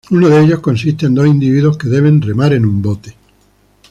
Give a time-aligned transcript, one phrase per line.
[0.09, 3.15] Uno de ellos consiste en dos individuos que deben remar en un bote.